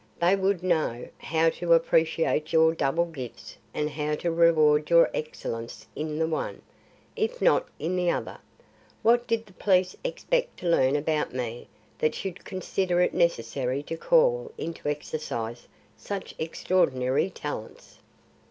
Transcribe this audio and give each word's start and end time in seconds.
They 0.19 0.35
would 0.35 0.63
know 0.63 1.09
how 1.19 1.51
to 1.51 1.73
appreciate 1.73 2.51
your 2.51 2.73
double 2.73 3.05
gifts 3.05 3.57
and 3.71 3.87
how 3.87 4.15
to 4.15 4.31
reward 4.31 4.89
your 4.89 5.11
excellence 5.13 5.85
in 5.95 6.17
the 6.17 6.25
one, 6.25 6.63
if 7.15 7.39
not 7.39 7.67
in 7.77 7.95
the 7.97 8.09
other. 8.09 8.39
What 9.03 9.27
did 9.27 9.45
the 9.45 9.53
police 9.53 9.95
expect 10.03 10.57
to 10.57 10.67
learn 10.67 10.95
about 10.95 11.35
me 11.35 11.67
that 11.99 12.13
they 12.13 12.17
should 12.17 12.43
consider 12.45 12.99
it 12.99 13.13
necessary 13.13 13.83
to 13.83 13.95
call 13.95 14.51
into 14.57 14.89
exercise 14.89 15.67
such 15.95 16.33
extraordinary 16.39 17.29
talents?" 17.29 17.99